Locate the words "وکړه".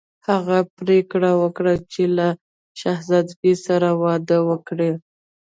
1.41-1.73